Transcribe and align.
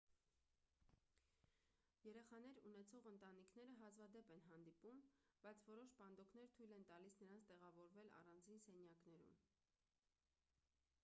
երեխաներ 2.05 2.57
ունեցող 2.69 3.09
ընտանիքները 3.11 3.75
հազվադեպ 3.81 4.31
են 4.37 4.41
հանդիպում 4.47 5.03
բայց 5.45 5.63
որոշ 5.73 5.93
պանդոկներ 6.01 6.49
թույլ 6.57 6.75
են 6.79 6.89
տալիս 6.93 7.21
նրանց 7.25 7.47
տեղավորվել 7.53 8.13
առանձին 8.23 8.65
սենյակներում 8.69 9.39